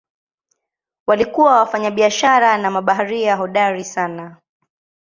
[1.07, 4.37] Walikuwa wafanyabiashara na mabaharia hodari sana.